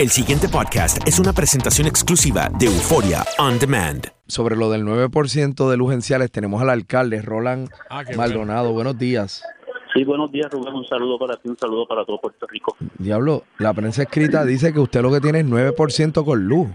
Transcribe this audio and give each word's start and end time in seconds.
El 0.00 0.08
siguiente 0.08 0.48
podcast 0.48 1.06
es 1.06 1.20
una 1.20 1.34
presentación 1.34 1.86
exclusiva 1.86 2.48
de 2.58 2.64
Euforia 2.64 3.22
On 3.38 3.58
Demand. 3.58 4.06
Sobre 4.26 4.56
lo 4.56 4.70
del 4.70 4.82
9% 4.82 5.68
de 5.68 5.76
lugenciales, 5.76 6.32
tenemos 6.32 6.62
al 6.62 6.70
alcalde 6.70 7.20
Roland 7.20 7.68
Ah, 7.90 8.02
Maldonado. 8.16 8.72
Buenos 8.72 8.96
días. 8.98 9.44
Sí, 9.92 10.02
buenos 10.04 10.32
días, 10.32 10.50
Rubén. 10.50 10.72
Un 10.72 10.86
saludo 10.86 11.18
para 11.18 11.36
ti, 11.36 11.50
un 11.50 11.58
saludo 11.58 11.86
para 11.86 12.06
todo 12.06 12.18
Puerto 12.18 12.46
Rico. 12.46 12.78
Diablo, 12.96 13.42
la 13.58 13.74
prensa 13.74 14.04
escrita 14.04 14.42
dice 14.46 14.72
que 14.72 14.80
usted 14.80 15.02
lo 15.02 15.12
que 15.12 15.20
tiene 15.20 15.40
es 15.40 15.46
9% 15.46 16.24
con 16.24 16.48
luz. 16.48 16.68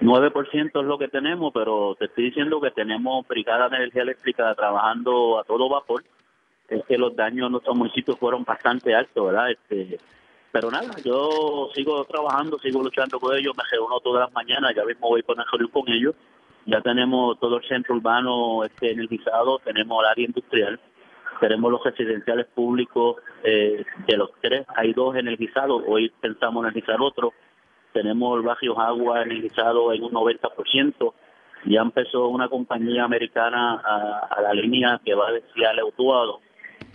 9% 0.00 0.80
es 0.80 0.86
lo 0.86 0.96
que 0.96 1.08
tenemos, 1.08 1.52
pero 1.52 1.96
te 1.98 2.06
estoy 2.06 2.30
diciendo 2.30 2.62
que 2.62 2.70
tenemos 2.70 3.28
brigada 3.28 3.68
de 3.68 3.76
energía 3.76 4.04
eléctrica 4.04 4.54
trabajando 4.54 5.38
a 5.38 5.44
todo 5.44 5.68
vapor. 5.68 6.02
Es 6.70 6.82
que 6.86 6.96
los 6.96 7.14
daños 7.14 7.44
en 7.44 7.52
nuestros 7.52 7.76
municipios 7.76 8.18
fueron 8.18 8.42
bastante 8.44 8.94
altos, 8.94 9.26
¿verdad? 9.26 9.50
Este, 9.50 9.98
pero 10.60 10.72
nada, 10.72 10.90
yo 11.04 11.70
sigo 11.72 12.04
trabajando, 12.06 12.58
sigo 12.58 12.82
luchando 12.82 13.20
con 13.20 13.32
ellos, 13.38 13.54
me 13.56 13.62
reúno 13.70 14.00
todas 14.00 14.26
las 14.26 14.32
mañanas, 14.34 14.74
ya 14.74 14.84
mismo 14.84 15.10
voy 15.10 15.22
con 15.22 15.38
el 15.38 15.70
con 15.70 15.88
ellos. 15.88 16.16
Ya 16.66 16.80
tenemos 16.80 17.38
todo 17.38 17.58
el 17.58 17.68
centro 17.68 17.94
urbano 17.94 18.64
este, 18.64 18.90
energizado, 18.90 19.60
tenemos 19.60 20.02
el 20.02 20.10
área 20.10 20.26
industrial, 20.26 20.80
tenemos 21.38 21.70
los 21.70 21.84
residenciales 21.84 22.46
públicos, 22.46 23.18
eh, 23.44 23.84
de 24.04 24.16
los 24.16 24.30
tres 24.40 24.66
hay 24.74 24.92
dos 24.94 25.14
energizados, 25.14 25.84
hoy 25.86 26.10
pensamos 26.20 26.64
energizar 26.64 27.00
otro, 27.00 27.32
tenemos 27.92 28.36
el 28.36 28.42
barrio 28.44 28.80
Agua 28.80 29.22
energizado 29.22 29.92
en 29.92 30.02
un 30.02 30.10
90%, 30.10 31.14
ya 31.66 31.82
empezó 31.82 32.26
una 32.26 32.48
compañía 32.48 33.04
americana 33.04 33.80
a, 33.84 34.26
a 34.28 34.42
la 34.42 34.54
línea 34.54 35.00
que 35.04 35.14
va 35.14 35.30
de 35.30 35.44
Seattle 35.54 35.82
a 35.82 35.84
Utuado, 35.84 36.40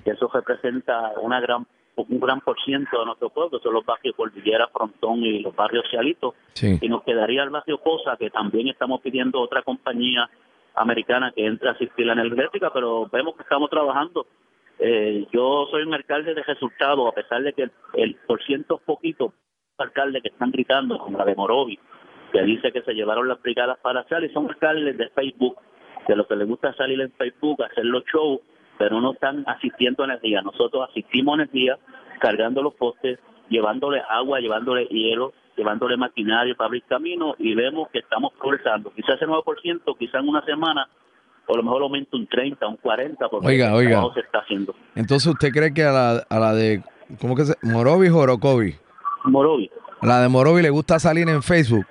que 0.04 0.12
eso 0.12 0.30
representa 0.34 1.14
una 1.22 1.40
gran 1.40 1.66
un 1.96 2.20
gran 2.20 2.42
por 2.42 2.60
ciento 2.62 3.00
de 3.00 3.06
nuestro 3.06 3.30
pueblo, 3.30 3.60
son 3.60 3.74
los 3.74 3.86
barrios 3.86 4.16
Cordillera, 4.16 4.68
Frontón 4.68 5.20
y 5.24 5.40
los 5.40 5.56
barrios 5.56 5.86
Cialitos, 5.90 6.34
Sí. 6.54 6.78
y 6.82 6.90
nos 6.90 7.04
quedaría 7.04 7.44
el 7.44 7.50
barrio 7.50 7.78
Cosa, 7.80 8.18
que 8.18 8.30
también 8.30 8.68
estamos 8.68 9.02
pidiendo 9.02 9.40
otra 9.40 9.62
compañía 9.62 10.30
americana 10.76 11.32
que 11.36 11.46
entre 11.46 11.70
a 11.70 11.74
asistir 11.74 12.10
a 12.10 12.16
la 12.16 12.22
energética, 12.24 12.72
pero 12.74 13.08
vemos 13.12 13.36
que 13.36 13.44
estamos 13.44 13.70
trabajando. 13.70 14.26
Eh, 14.80 15.28
yo 15.32 15.68
soy 15.70 15.84
un 15.84 15.94
alcalde 15.94 16.34
de 16.34 16.44
resultados, 16.44 17.08
a 17.08 17.16
pesar 17.16 17.44
de 17.44 17.54
que 17.54 17.64
el, 17.64 17.72
el 17.94 18.16
por 18.28 18.42
ciento 18.44 18.78
es 18.78 18.82
poquito, 18.82 19.34
alcaldes 19.78 20.24
que 20.24 20.30
están 20.30 20.52
gritando, 20.52 20.98
como 20.98 21.18
la 21.18 21.26
de 21.26 21.36
Morovi, 21.36 21.78
que 22.32 22.42
dice 22.42 22.72
que 22.72 22.82
se 22.82 22.94
llevaron 22.94 23.28
las 23.28 23.42
brigadas 23.42 23.78
para 23.80 24.04
y 24.24 24.30
son 24.30 24.50
alcaldes 24.50 24.98
de 24.98 25.10
Facebook, 25.10 25.58
que 26.08 26.16
lo 26.16 26.28
que 26.28 26.36
les 26.36 26.48
gusta 26.48 26.74
salir 26.74 27.00
en 27.00 27.12
Facebook, 27.12 27.64
hacer 27.64 27.86
los 27.86 28.04
shows, 28.06 28.40
pero 28.84 29.00
no 29.00 29.14
están 29.14 29.46
asistiendo 29.48 30.04
energía. 30.04 30.42
Nosotros 30.42 30.90
asistimos 30.90 31.36
energía, 31.36 31.78
cargando 32.20 32.62
los 32.62 32.74
postes, 32.74 33.18
llevándole 33.48 34.02
agua, 34.10 34.42
llevándole 34.42 34.88
hielo, 34.88 35.32
llevándole 35.56 35.96
maquinaria 35.96 36.54
para 36.54 36.68
abrir 36.68 36.84
camino 36.84 37.34
y 37.40 37.56
vemos 37.56 37.88
que 37.94 38.00
estamos 38.00 38.34
progresando. 38.38 38.92
Quizás 38.94 39.16
ese 39.16 39.26
9%, 39.26 39.98
quizás 39.98 40.22
en 40.22 40.28
una 40.28 40.44
semana, 40.44 40.90
o 41.48 41.54
a 41.54 41.58
lo 41.58 41.64
mejor 41.64 41.84
aumenta 41.84 42.18
un 42.18 42.28
30, 42.28 42.68
un 42.68 42.76
40, 42.76 43.30
porque 43.30 43.48
Oiga, 43.48 43.74
oiga. 43.74 44.04
se 44.14 44.20
está 44.20 44.40
haciendo. 44.40 44.76
Entonces, 44.96 45.32
¿usted 45.32 45.52
cree 45.54 45.74
que 45.74 45.84
a 45.84 45.94
la, 45.94 46.18
a 46.30 46.40
la 46.40 46.54
de, 46.54 46.84
¿cómo 47.22 47.38
que 47.38 47.46
se? 47.46 47.56
Morovi 47.62 48.10
o 48.10 48.18
Orocovi? 48.18 48.76
Morovi. 49.24 49.72
A 50.02 50.08
la 50.08 50.22
de 50.24 50.28
Morovi 50.28 50.62
le 50.62 50.72
gusta 50.72 51.00
salir 51.00 51.30
en 51.30 51.42
Facebook. 51.42 51.86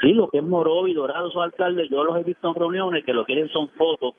Sí, 0.00 0.14
lo 0.14 0.30
que 0.30 0.38
es 0.38 0.44
Morovi, 0.44 0.94
Dorado, 0.94 1.30
son 1.30 1.42
alcaldes, 1.42 1.90
yo 1.90 2.04
los 2.04 2.16
he 2.16 2.22
visto 2.22 2.48
en 2.48 2.54
reuniones 2.54 3.04
que 3.04 3.12
lo 3.12 3.26
quieren 3.26 3.50
son 3.50 3.68
fotos 3.76 4.14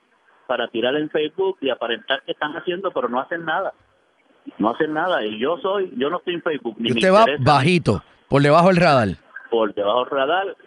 para 0.50 0.68
tirar 0.68 0.96
en 0.96 1.12
Facebook 1.12 1.60
y 1.62 1.70
aparentar 1.70 2.24
que 2.24 2.32
están 2.32 2.54
haciendo, 2.54 2.90
pero 2.90 3.08
no 3.08 3.20
hacen 3.20 3.46
nada. 3.46 3.72
No 4.58 4.72
hacen 4.72 4.96
nada. 4.96 5.24
Y 5.24 5.38
yo 5.38 5.60
soy, 5.60 5.94
yo 5.96 6.10
no 6.10 6.18
estoy 6.18 6.34
en 6.34 6.42
Facebook. 6.42 6.76
Ni 6.80 6.90
Y 6.90 6.94
me 6.94 6.98
usted 6.98 7.14
va 7.14 7.26
bajito, 7.40 8.02
por 8.28 8.42
debajo 8.42 8.70
del 8.70 8.78
radar. 8.78 9.09
por 9.52 9.72
debajo 9.76 10.06
del 10.06 10.09
radar, 10.09 10.58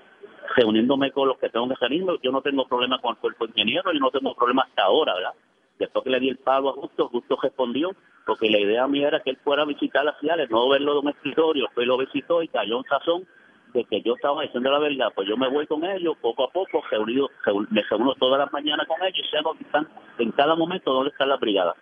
reuniéndome 0.54 1.10
con 1.10 1.26
los 1.26 1.36
que 1.38 1.48
tengo 1.48 1.68
que 1.68 1.74
reunirme. 1.80 2.12
Yo 2.22 2.30
no 2.30 2.42
tengo 2.42 2.64
problema 2.68 3.00
con 3.00 3.16
el 3.16 3.20
cuerpo 3.20 3.44
ingeniero, 3.46 3.92
yo 3.92 3.98
no 3.98 4.12
tengo 4.12 4.36
problema 4.36 4.62
hasta 4.62 4.84
ahora, 4.84 5.14
¿verdad? 5.14 5.32
Después 5.80 6.04
que 6.04 6.10
le 6.10 6.20
di 6.20 6.28
el 6.28 6.36
palo 6.38 6.70
a 6.70 6.74
Justo, 6.74 7.08
Justo 7.08 7.36
respondió, 7.42 7.90
porque 8.24 8.48
la 8.50 8.60
idea 8.60 8.86
mía 8.86 9.08
era 9.08 9.18
que 9.18 9.30
él 9.30 9.38
fuera 9.42 9.62
a 9.62 9.66
visitar 9.66 10.04
las 10.04 10.16
ciudades, 10.20 10.48
no 10.48 10.68
verlo 10.68 10.92
de 10.92 11.00
un 11.00 11.08
escritorio. 11.08 11.66
Fue 11.74 11.86
lo 11.86 11.98
visitó 11.98 12.40
y 12.40 12.46
cayó 12.46 12.78
en 12.78 12.84
sazón 12.84 13.26
de 13.72 13.84
que 13.84 14.02
yo 14.02 14.14
estaba 14.14 14.42
diciendo 14.42 14.70
la 14.70 14.78
verdad. 14.78 15.08
Pues 15.14 15.28
yo 15.28 15.36
me 15.36 15.48
voy 15.48 15.66
con 15.66 15.84
ellos 15.84 16.16
poco 16.20 16.44
a 16.44 16.50
poco, 16.50 16.82
reunido, 16.90 17.28
reun- 17.44 17.66
me 17.70 17.82
reúno 17.82 18.14
todas 18.16 18.38
las 18.38 18.52
mañanas 18.52 18.86
con 18.86 19.02
ellos 19.02 19.20
y 19.26 19.30
sé 19.30 19.38
dónde 19.42 19.64
están, 19.64 19.88
en 20.18 20.30
cada 20.32 20.54
momento 20.54 20.92
dónde 20.92 21.10
está 21.10 21.26
la 21.26 21.36
brigada. 21.36 21.74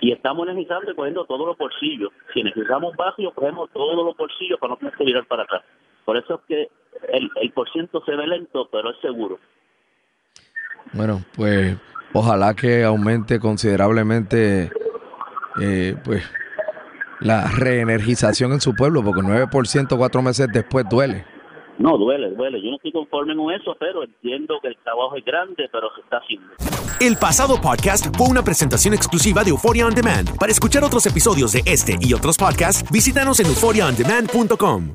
Y 0.00 0.12
estamos 0.12 0.46
energizando 0.46 0.90
y 0.90 0.94
cogiendo 0.94 1.24
todos 1.24 1.46
los 1.46 1.56
bolsillos. 1.56 2.10
Si 2.34 2.42
necesitamos 2.42 2.94
barrios, 2.96 3.32
cogemos 3.34 3.70
todos 3.70 3.96
los 3.96 4.16
bolsillos 4.16 4.58
para 4.60 4.72
no 4.72 4.76
tener 4.76 4.94
que 4.94 5.04
virar 5.04 5.24
para 5.26 5.44
atrás. 5.44 5.62
Por 6.04 6.16
eso 6.16 6.34
es 6.34 6.40
que 6.46 6.68
el, 7.12 7.30
el 7.40 7.50
por 7.52 7.70
ciento 7.70 8.02
se 8.04 8.14
ve 8.14 8.26
lento, 8.26 8.68
pero 8.70 8.90
es 8.90 8.96
seguro. 9.00 9.38
Bueno, 10.92 11.20
pues 11.34 11.76
ojalá 12.12 12.54
que 12.54 12.84
aumente 12.84 13.40
considerablemente 13.40 14.70
eh, 15.60 15.96
pues 16.04 16.22
la 17.20 17.48
reenergización 17.48 18.52
en 18.52 18.60
su 18.60 18.74
pueblo, 18.74 19.02
porque 19.02 19.20
9% 19.20 19.96
cuatro 19.96 20.22
meses 20.22 20.48
después 20.52 20.86
duele. 20.88 21.24
No, 21.78 21.98
duele, 21.98 22.30
duele. 22.30 22.60
Yo 22.62 22.70
no 22.70 22.76
estoy 22.76 22.92
conforme 22.92 23.36
con 23.36 23.52
eso, 23.52 23.76
pero 23.78 24.02
entiendo 24.02 24.54
que 24.62 24.68
el 24.68 24.76
trabajo 24.82 25.16
es 25.16 25.24
grande, 25.24 25.68
pero 25.70 25.88
se 25.94 26.00
está 26.00 26.18
haciendo. 26.18 26.48
El 27.00 27.16
pasado 27.16 27.60
podcast 27.60 28.06
fue 28.16 28.28
una 28.28 28.42
presentación 28.42 28.94
exclusiva 28.94 29.44
de 29.44 29.50
Euphoria 29.50 29.86
On 29.86 29.94
Demand. 29.94 30.38
Para 30.38 30.50
escuchar 30.52 30.82
otros 30.84 31.04
episodios 31.06 31.52
de 31.52 31.62
este 31.66 31.98
y 32.00 32.14
otros 32.14 32.38
podcasts, 32.38 32.90
visítanos 32.90 33.40
en 33.40 33.46
euphoriaondemand.com. 33.46 34.94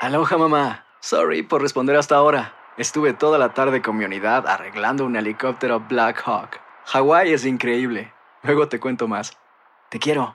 Aloha 0.00 0.38
mamá. 0.38 0.86
Sorry 1.00 1.42
por 1.42 1.60
responder 1.60 1.96
hasta 1.96 2.16
ahora. 2.16 2.54
Estuve 2.78 3.12
toda 3.12 3.38
la 3.38 3.52
tarde 3.52 3.82
con 3.82 3.96
mi 3.96 4.04
unidad 4.04 4.46
arreglando 4.46 5.04
un 5.04 5.16
helicóptero 5.16 5.80
Black 5.80 6.22
Hawk. 6.26 6.60
Hawái 6.86 7.32
es 7.32 7.44
increíble. 7.44 8.12
Luego 8.42 8.68
te 8.68 8.80
cuento 8.80 9.08
más. 9.08 9.36
Te 9.90 9.98
quiero. 9.98 10.34